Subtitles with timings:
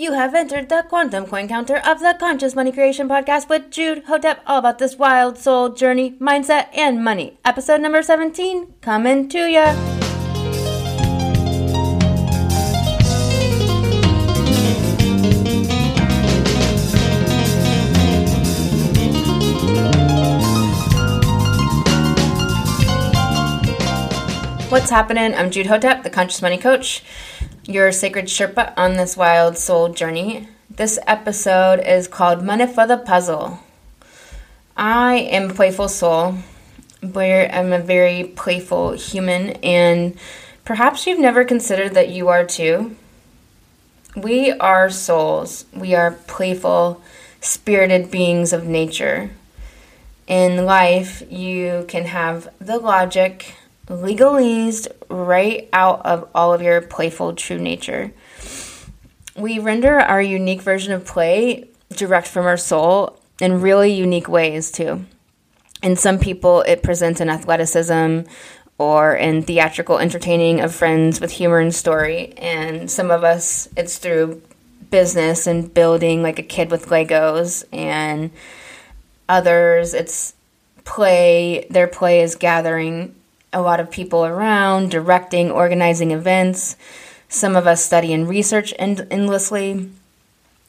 [0.00, 4.04] You have entered the quantum coin counter of the Conscious Money Creation Podcast with Jude
[4.04, 7.38] Hotep, all about this wild soul journey, mindset, and money.
[7.44, 9.74] Episode number 17 coming to ya.
[24.70, 25.34] What's happening?
[25.34, 27.02] I'm Jude Hotep, the Conscious Money Coach
[27.64, 30.48] your sacred Sherpa on this wild soul journey.
[30.70, 33.60] This episode is called Money for the Puzzle.
[34.76, 36.36] I am playful soul,
[37.02, 40.18] but I'm a very playful human, and
[40.64, 42.96] perhaps you've never considered that you are too.
[44.16, 47.02] We are souls, we are playful,
[47.40, 49.30] spirited beings of nature.
[50.26, 53.54] In life, you can have the logic
[53.86, 58.12] legalese right out of all of your playful true nature.
[59.36, 64.70] We render our unique version of play direct from our soul in really unique ways,
[64.70, 65.04] too.
[65.82, 68.20] In some people, it presents in athleticism
[68.78, 72.32] or in theatrical entertaining of friends with humor and story.
[72.36, 74.42] And some of us, it's through
[74.90, 77.64] business and building like a kid with Legos.
[77.72, 78.30] And
[79.28, 80.34] others, it's
[80.84, 83.14] play, their play is gathering
[83.52, 86.76] a lot of people around, directing, organizing events.
[87.28, 89.90] Some of us study and research end- endlessly,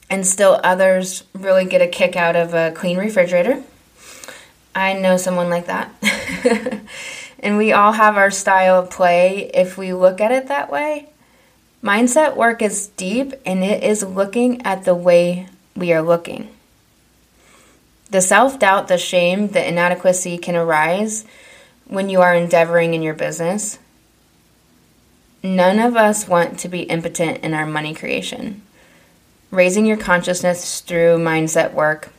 [0.09, 3.63] and still others really get a kick out of a clean refrigerator.
[4.73, 5.93] I know someone like that.
[7.39, 11.09] and we all have our style of play if we look at it that way.
[11.83, 16.49] Mindset work is deep and it is looking at the way we are looking.
[18.11, 21.25] The self doubt, the shame, the inadequacy can arise
[21.91, 23.77] when you are endeavoring in your business.
[25.43, 28.61] None of us want to be impotent in our money creation.
[29.51, 32.13] Raising your consciousness through mindset work,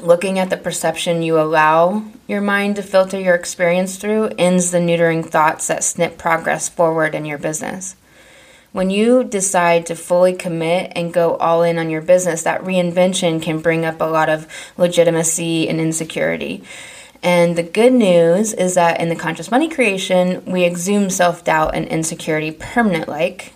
[0.00, 4.78] looking at the perception you allow your mind to filter your experience through, ends the
[4.78, 7.94] neutering thoughts that snip progress forward in your business.
[8.72, 13.40] When you decide to fully commit and go all in on your business, that reinvention
[13.40, 16.64] can bring up a lot of legitimacy and insecurity.
[17.22, 21.74] And the good news is that in the conscious money creation, we exhume self doubt
[21.74, 23.52] and insecurity permanent like.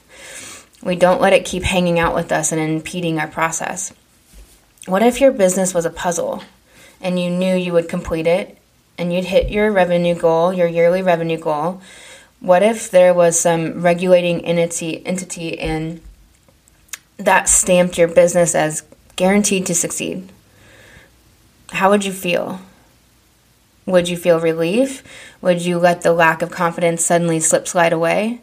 [0.82, 3.94] We don't let it keep hanging out with us and impeding our process.
[4.86, 6.42] What if your business was a puzzle
[7.00, 8.58] and you knew you would complete it
[8.98, 11.80] and you'd hit your revenue goal, your yearly revenue goal?
[12.40, 16.02] What if there was some regulating entity entity and
[17.16, 18.82] that stamped your business as
[19.16, 20.30] guaranteed to succeed?
[21.70, 22.60] How would you feel?
[23.86, 25.02] Would you feel relief?
[25.40, 28.40] Would you let the lack of confidence suddenly slip slide away?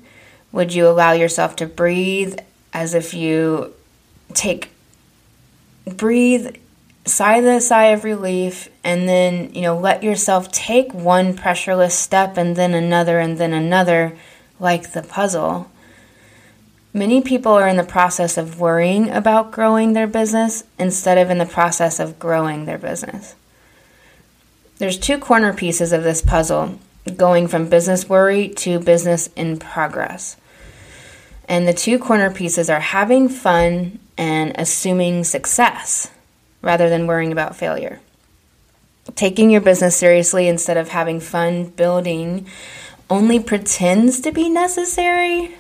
[0.52, 2.38] Would you allow yourself to breathe
[2.74, 3.74] as if you
[4.34, 4.70] take
[5.86, 6.56] breathe
[7.06, 12.38] sigh the sigh of relief and then you know let yourself take one pressureless step
[12.38, 14.16] and then another and then another
[14.60, 15.70] like the puzzle
[16.94, 21.40] many people are in the process of worrying about growing their business instead of in
[21.40, 23.36] the process of growing their business
[24.82, 26.80] there's two corner pieces of this puzzle
[27.16, 30.38] going from business worry to business in progress.
[31.48, 36.10] And the two corner pieces are having fun and assuming success
[36.64, 38.00] rather than worrying about failure.
[39.14, 42.48] Taking your business seriously instead of having fun building
[43.08, 45.58] only pretends to be necessary.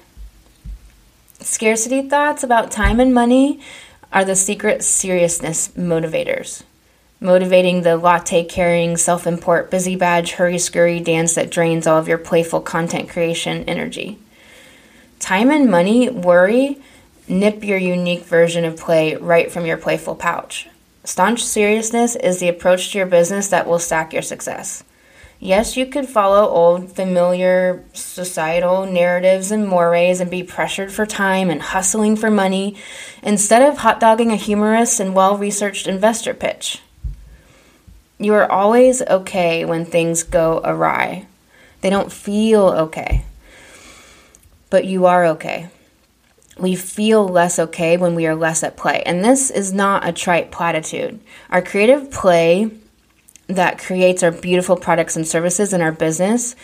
[1.42, 3.60] Scarcity thoughts about time and money
[4.12, 6.64] are the secret seriousness motivators
[7.22, 12.08] motivating the latte carrying, self import, busy badge, hurry scurry dance that drains all of
[12.08, 14.18] your playful content creation energy.
[15.20, 16.82] Time and money worry
[17.28, 20.68] nip your unique version of play right from your playful pouch.
[21.04, 24.84] Staunch seriousness is the approach to your business that will stack your success.
[25.40, 31.50] Yes, you could follow old, familiar societal narratives and mores and be pressured for time
[31.50, 32.76] and hustling for money
[33.24, 36.82] instead of hot dogging a humorous and well researched investor pitch.
[38.22, 41.26] You are always okay when things go awry.
[41.82, 43.26] They don't feel okay,
[44.70, 45.70] but you are okay.
[46.56, 49.02] We feel less okay when we are less at play.
[49.08, 51.20] And this is not a trite platitude.
[51.50, 52.70] Our creative play
[53.48, 56.56] that creates our beautiful products and services in our business,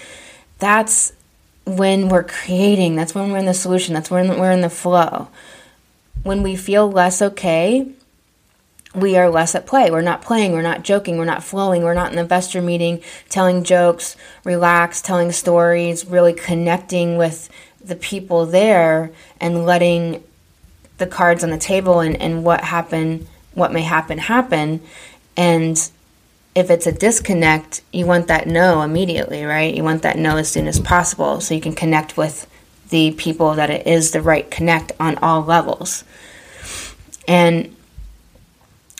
[0.59, 1.11] that's
[1.65, 5.27] when we're creating, that's when we're in the solution, that's when we're in the flow.
[6.21, 7.91] When we feel less okay,
[8.97, 9.91] we are less at play.
[9.91, 13.01] We're not playing, we're not joking, we're not flowing, we're not in the investor meeting
[13.29, 17.49] telling jokes, relax, telling stories, really connecting with
[17.79, 20.23] the people there and letting
[20.97, 24.81] the cards on the table and, and what happen what may happen happen.
[25.35, 25.77] And
[26.55, 29.73] if it's a disconnect you want that no immediately right?
[29.73, 32.47] You want that no as soon as possible so you can connect with
[32.89, 36.03] the people that it is the right connect on all levels.
[37.27, 37.75] And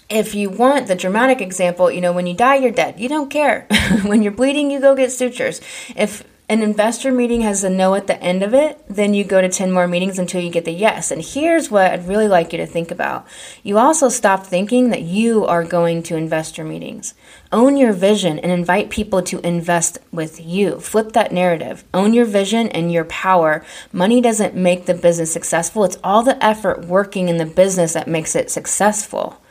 [0.09, 2.99] if you want the dramatic example, you know, when you die, you're dead.
[2.99, 3.67] You don't care.
[4.03, 5.59] when you're bleeding, you go get sutures.
[5.95, 9.41] If an investor meeting has a no at the end of it, then you go
[9.41, 11.11] to 10 more meetings until you get the yes.
[11.11, 13.27] And here's what I'd really like you to think about.
[13.63, 17.13] You also stop thinking that you are going to investor meetings.
[17.51, 20.79] Own your vision and invite people to invest with you.
[20.79, 21.83] Flip that narrative.
[21.93, 23.61] Own your vision and your power.
[23.91, 28.07] Money doesn't make the business successful, it's all the effort working in the business that
[28.07, 29.41] makes it successful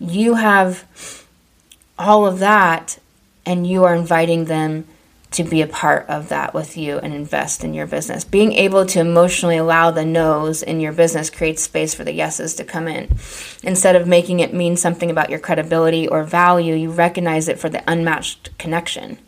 [0.00, 1.26] you have
[1.98, 2.98] all of that
[3.44, 4.86] and you are inviting them
[5.32, 8.24] to be a part of that with you and invest in your business.
[8.24, 12.54] Being able to emotionally allow the no's in your business creates space for the yeses
[12.56, 13.16] to come in.
[13.62, 17.68] Instead of making it mean something about your credibility or value, you recognize it for
[17.68, 19.18] the unmatched connection.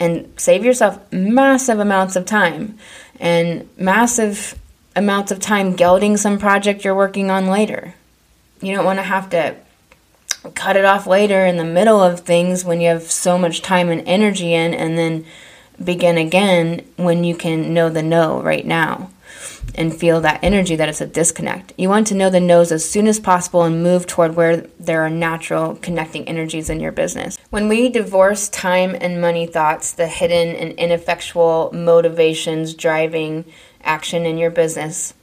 [0.00, 2.76] And save yourself massive amounts of time
[3.20, 4.58] and massive
[4.96, 7.94] amounts of time gelding some project you're working on later.
[8.60, 9.56] You don't want to have to
[10.54, 13.90] cut it off later in the middle of things when you have so much time
[13.90, 15.24] and energy in and then
[15.82, 19.10] begin again when you can know the no right now
[19.74, 21.72] and feel that energy that it's a disconnect.
[21.76, 25.02] You want to know the no's as soon as possible and move toward where there
[25.02, 27.38] are natural connecting energies in your business.
[27.50, 33.44] When we divorce time and money thoughts, the hidden and ineffectual motivations driving
[33.82, 35.14] action in your business,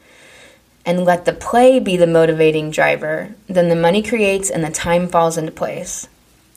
[0.87, 5.07] and let the play be the motivating driver, then the money creates and the time
[5.07, 6.07] falls into place.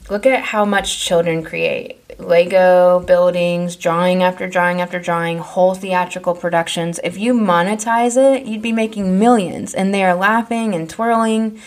[0.09, 6.35] Look at how much children create Lego buildings, drawing after drawing after drawing, whole theatrical
[6.35, 7.01] productions.
[7.03, 11.61] If you monetize it, you'd be making millions, and they are laughing and twirling.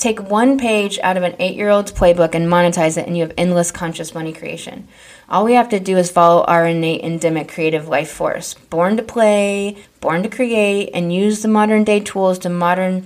[0.00, 3.22] Take one page out of an eight year old's playbook and monetize it, and you
[3.22, 4.88] have endless conscious money creation.
[5.28, 9.02] All we have to do is follow our innate endemic creative life force, born to
[9.02, 13.02] play, born to create, and use the modern day tools to modern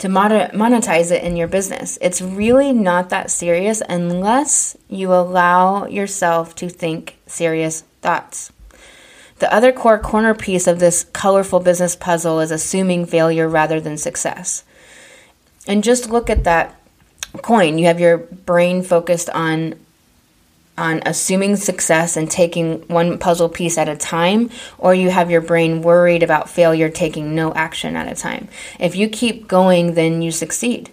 [0.00, 1.96] to monetize it in your business.
[2.00, 8.50] It's really not that serious unless you allow yourself to think serious thoughts.
[9.38, 13.96] The other core corner piece of this colorful business puzzle is assuming failure rather than
[13.96, 14.64] success.
[15.66, 16.80] And just look at that
[17.42, 17.78] coin.
[17.78, 19.76] You have your brain focused on
[20.78, 24.48] on assuming success and taking one puzzle piece at a time,
[24.78, 28.48] or you have your brain worried about failure, taking no action at a time.
[28.80, 30.90] If you keep going, then you succeed.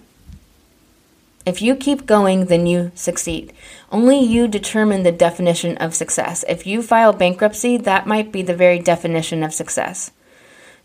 [1.45, 3.53] If you keep going, then you succeed.
[3.91, 6.43] Only you determine the definition of success.
[6.47, 10.11] If you file bankruptcy, that might be the very definition of success.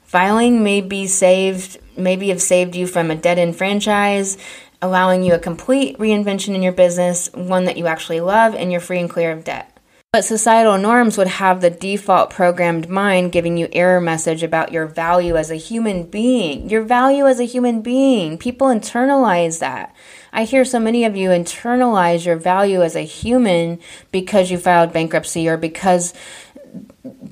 [0.05, 4.39] Filing may be saved, maybe have saved you from a dead end franchise,
[4.83, 8.81] allowing you a complete reinvention in your business, one that you actually love, and you're
[8.81, 9.71] free and clear of debt.
[10.15, 14.87] But societal norms would have the default programmed mind giving you error message about your
[14.87, 16.71] value as a human being.
[16.71, 18.39] Your value as a human being.
[18.39, 19.93] People internalize that.
[20.33, 23.81] I hear so many of you internalize your value as a human
[24.13, 26.15] because you filed bankruptcy or because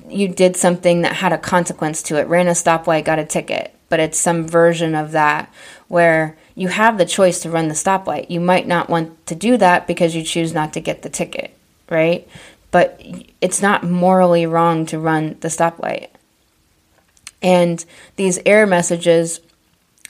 [0.09, 3.73] you did something that had a consequence to it, ran a stoplight, got a ticket.
[3.93, 5.53] But it's some version of that
[5.87, 8.27] where you have the choice to run the stoplight.
[8.27, 11.55] You might not want to do that because you choose not to get the ticket,
[11.91, 12.27] right?
[12.71, 12.99] But
[13.39, 16.07] it's not morally wrong to run the stoplight.
[17.43, 17.85] And
[18.15, 19.41] these error messages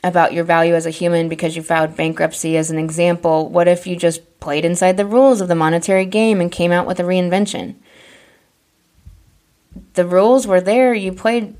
[0.01, 3.85] about your value as a human because you filed bankruptcy as an example, what if
[3.85, 7.03] you just played inside the rules of the monetary game and came out with a
[7.03, 7.75] reinvention?
[9.95, 11.57] The rules were there, you played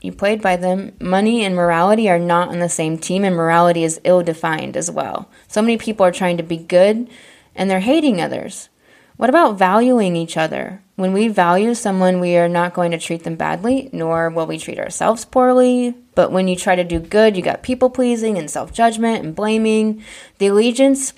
[0.00, 0.92] you played by them.
[1.00, 4.90] Money and morality are not on the same team, and morality is ill defined as
[4.90, 5.28] well.
[5.48, 7.08] So many people are trying to be good
[7.56, 8.68] and they're hating others.
[9.16, 10.82] What about valuing each other?
[10.96, 14.58] When we value someone, we are not going to treat them badly, nor will we
[14.58, 15.94] treat ourselves poorly.
[16.14, 19.34] But when you try to do good, you got people pleasing and self judgment and
[19.34, 20.02] blaming.
[20.38, 21.14] The allegiance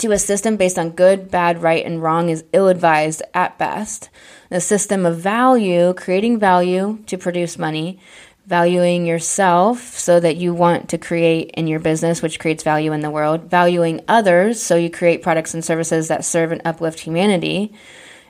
[0.00, 4.08] to a system based on good, bad, right, and wrong is ill advised at best.
[4.50, 7.98] The system of value, creating value to produce money,
[8.46, 13.00] valuing yourself so that you want to create in your business, which creates value in
[13.00, 17.72] the world, valuing others so you create products and services that serve and uplift humanity.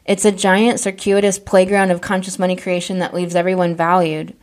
[0.05, 4.37] It's a giant circuitous playground of conscious money creation that leaves everyone valued.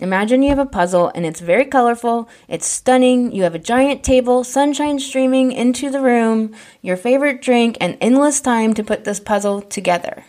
[0.00, 4.02] Imagine you have a puzzle and it's very colorful, it's stunning, you have a giant
[4.02, 9.20] table, sunshine streaming into the room, your favorite drink, and endless time to put this
[9.20, 10.24] puzzle together.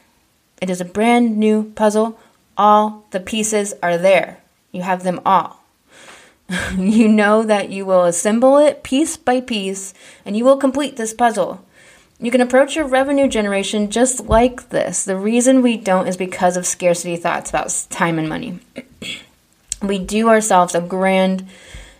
[0.61, 2.19] It is a brand new puzzle,
[2.57, 4.39] all the pieces are there.
[4.73, 5.63] You have them all.
[6.77, 9.93] you know that you will assemble it piece by piece
[10.25, 11.65] and you will complete this puzzle.
[12.19, 15.05] You can approach your revenue generation just like this.
[15.05, 18.59] The reason we don't is because of scarcity thoughts about time and money.
[19.81, 21.47] we do ourselves a grand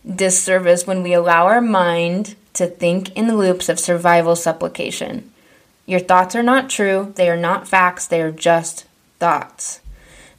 [0.05, 5.31] disservice when we allow our mind to think in the loops of survival supplication.
[5.85, 8.85] Your thoughts are not true, they are not facts, they are just
[9.19, 9.81] thoughts.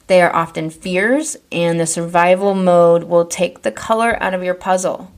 [0.07, 4.53] They are often fears, and the survival mode will take the color out of your
[4.53, 5.11] puzzle.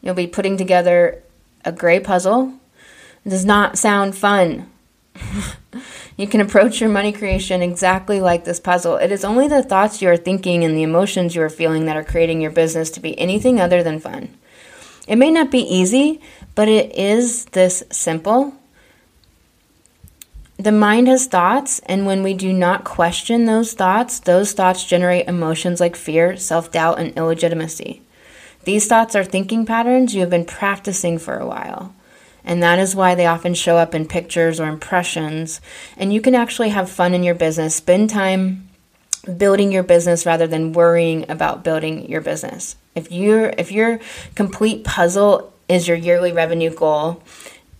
[0.00, 1.22] You'll be putting together
[1.64, 2.54] a gray puzzle.
[3.24, 4.70] It does not sound fun.
[6.20, 8.96] you can approach your money creation exactly like this puzzle.
[8.96, 11.96] It is only the thoughts you are thinking and the emotions you are feeling that
[11.96, 14.36] are creating your business to be anything other than fun.
[15.08, 16.20] It may not be easy,
[16.54, 18.54] but it is this simple
[20.60, 25.26] the mind has thoughts, and when we do not question those thoughts, those thoughts generate
[25.26, 28.02] emotions like fear, self doubt, and illegitimacy.
[28.64, 31.94] These thoughts are thinking patterns you have been practicing for a while.
[32.44, 35.60] And that is why they often show up in pictures or impressions.
[35.96, 38.68] And you can actually have fun in your business, spend time
[39.36, 42.76] building your business rather than worrying about building your business.
[42.94, 44.00] If your if your
[44.34, 47.22] complete puzzle is your yearly revenue goal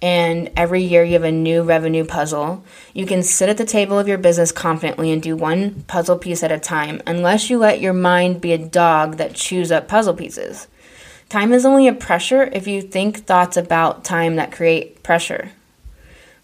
[0.02, 2.64] and every year you have a new revenue puzzle.
[2.94, 6.42] You can sit at the table of your business confidently and do one puzzle piece
[6.42, 10.14] at a time, unless you let your mind be a dog that chews up puzzle
[10.14, 10.68] pieces.
[11.30, 15.52] Time is only a pressure if you think thoughts about time that create pressure.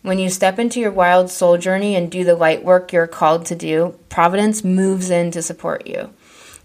[0.03, 3.47] When you step into your wild soul journey and do the light work you're called
[3.47, 6.11] to do, Providence moves in to support you.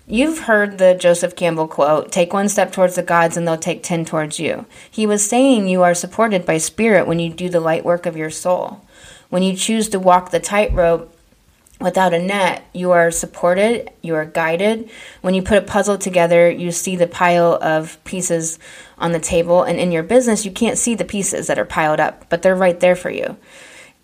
[0.06, 3.82] You've heard the Joseph Campbell quote take one step towards the gods and they'll take
[3.82, 4.68] ten towards you.
[4.92, 8.16] He was saying you are supported by spirit when you do the light work of
[8.16, 8.86] your soul.
[9.30, 11.12] When you choose to walk the tightrope
[11.82, 14.90] without a net, you are supported, you are guided.
[15.22, 18.60] When you put a puzzle together, you see the pile of pieces
[18.98, 22.00] on the table, and in your business, you can't see the pieces that are piled
[22.00, 23.38] up, but they're right there for you.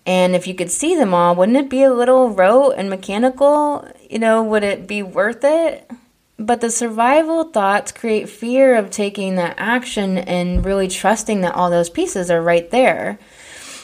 [0.06, 3.86] And if you could see them all, wouldn't it be a little rote and mechanical?
[4.08, 5.90] You know, would it be worth it?
[6.38, 11.68] But the survival thoughts create fear of taking that action and really trusting that all
[11.68, 13.18] those pieces are right there.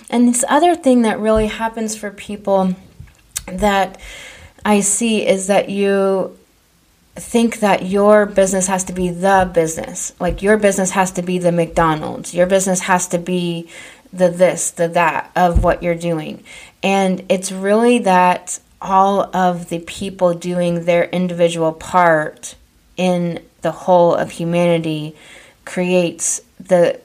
[0.09, 2.75] And this other thing that really happens for people
[3.47, 4.01] that
[4.65, 6.39] I see is that you
[7.17, 10.13] think that your business has to be the business.
[10.19, 12.35] Like your business has to be the McDonald's.
[12.35, 13.69] Your business has to be
[14.13, 16.43] the this, the that of what you're doing.
[16.83, 22.55] And it's really that all of the people doing their individual part
[22.97, 25.17] in the whole of humanity
[25.65, 27.01] creates the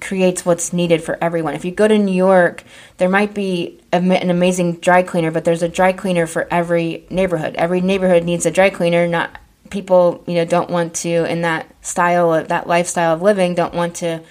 [0.00, 1.54] creates what's needed for everyone.
[1.54, 2.64] If you go to New York,
[2.98, 7.54] there might be an amazing dry cleaner, but there's a dry cleaner for every neighborhood.
[7.56, 9.06] Every neighborhood needs a dry cleaner.
[9.06, 9.38] Not
[9.70, 13.74] people, you know, don't want to in that style of that lifestyle of living don't
[13.74, 14.22] want to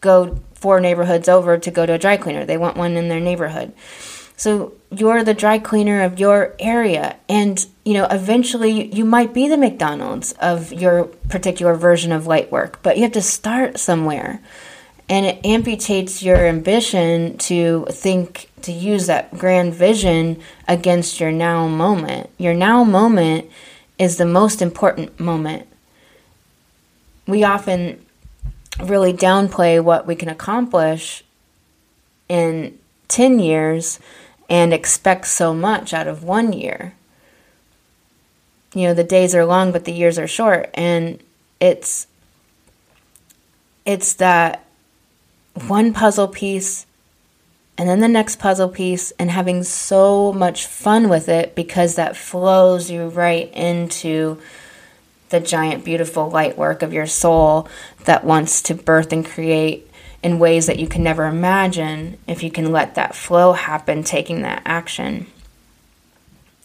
[0.00, 2.44] go four neighborhoods over to go to a dry cleaner.
[2.44, 3.72] They want one in their neighborhood.
[4.36, 7.16] So you're the dry cleaner of your area.
[7.28, 12.50] And, you know, eventually you might be the McDonald's of your particular version of light
[12.50, 14.40] work, but you have to start somewhere.
[15.08, 21.68] And it amputates your ambition to think, to use that grand vision against your now
[21.68, 22.30] moment.
[22.38, 23.50] Your now moment
[23.98, 25.66] is the most important moment.
[27.26, 28.04] We often
[28.82, 31.22] really downplay what we can accomplish
[32.28, 34.00] in 10 years
[34.48, 36.94] and expect so much out of one year.
[38.74, 40.70] You know, the days are long, but the years are short.
[40.74, 41.20] And
[41.60, 42.06] it's,
[43.86, 44.63] it's that
[45.54, 46.86] one puzzle piece
[47.76, 52.16] and then the next puzzle piece and having so much fun with it because that
[52.16, 54.40] flows you right into
[55.30, 57.68] the giant, beautiful light work of your soul
[58.04, 59.90] that wants to birth and create
[60.22, 64.42] in ways that you can never imagine if you can let that flow happen, taking
[64.42, 65.26] that action.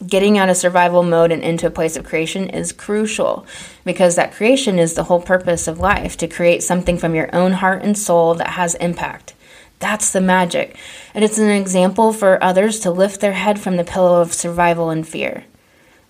[0.06, 3.44] Getting out of survival mode and into a place of creation is crucial
[3.84, 7.52] because that creation is the whole purpose of life to create something from your own
[7.52, 9.34] heart and soul that has impact.
[9.78, 10.74] That's the magic.
[11.12, 14.88] And it's an example for others to lift their head from the pillow of survival
[14.88, 15.44] and fear.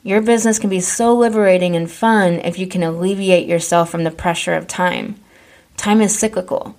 [0.04, 4.12] Your business can be so liberating and fun if you can alleviate yourself from the
[4.12, 5.16] pressure of time.
[5.76, 6.76] Time is cyclical.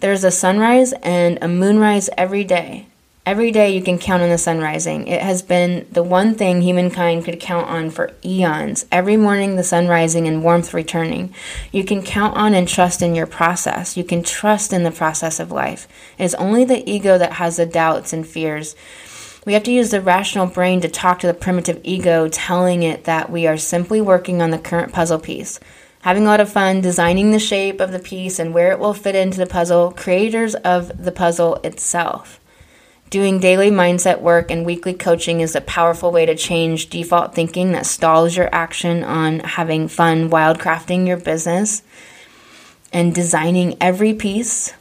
[0.00, 2.87] There's a sunrise and a moonrise every day.
[3.28, 5.06] Every day you can count on the sun rising.
[5.06, 8.86] It has been the one thing humankind could count on for eons.
[8.90, 11.34] Every morning, the sun rising and warmth returning.
[11.70, 13.98] You can count on and trust in your process.
[13.98, 15.86] You can trust in the process of life.
[16.16, 18.74] It is only the ego that has the doubts and fears
[19.44, 23.04] We have to use the rational brain to talk to the primitive ego, telling it
[23.04, 25.60] that we are simply working on the current puzzle piece.
[26.00, 28.94] Having a lot of fun designing the shape of the piece and where it will
[28.94, 32.40] fit into the puzzle, creators of the puzzle itself.
[33.10, 37.72] Doing daily mindset work and weekly coaching is a powerful way to change default thinking
[37.72, 41.82] that stalls your action on having fun wildcrafting your business
[42.92, 44.74] and designing every piece.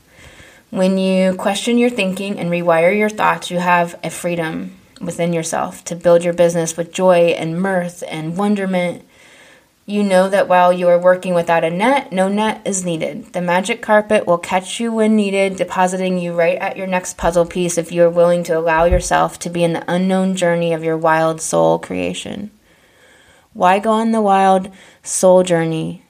[0.72, 5.86] When you question your thinking and rewire your thoughts, you have a freedom within yourself
[5.86, 9.06] to build your business with joy and mirth and wonderment
[9.89, 13.32] you know that while you are working without a net, no net is needed.
[13.32, 17.46] The magic carpet will catch you when needed, depositing you right at your next puzzle
[17.46, 20.84] piece if you are willing to allow yourself to be in the unknown journey of
[20.84, 22.51] your wild soul creation.
[23.53, 24.70] Why go on the wild
[25.03, 26.03] soul journey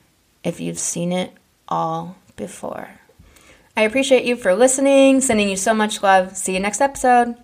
[0.43, 1.31] if you've seen it
[1.67, 2.89] all before?
[3.77, 6.35] I appreciate you for listening, sending you so much love.
[6.35, 7.35] See you next episode.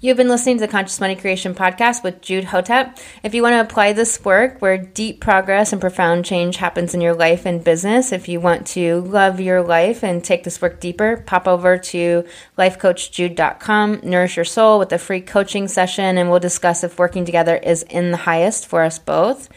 [0.00, 2.98] You've been listening to the Conscious Money Creation Podcast with Jude Hotep.
[3.24, 7.00] If you want to apply this work where deep progress and profound change happens in
[7.00, 10.78] your life and business, if you want to love your life and take this work
[10.78, 12.24] deeper, pop over to
[12.56, 17.56] lifecoachjude.com, nourish your soul with a free coaching session, and we'll discuss if working together
[17.56, 19.48] is in the highest for us both.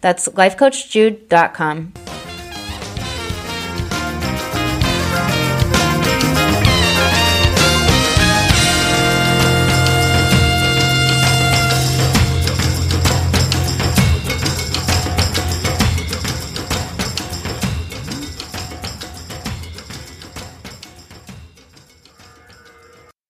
[0.00, 1.92] That's lifecoachjude.com.